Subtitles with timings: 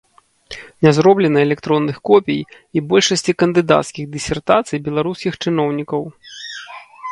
[0.81, 2.39] Не зроблена электронных копій
[2.79, 6.01] і большасці кандыдацкіх дысертацый беларускіх чыноўнікаў.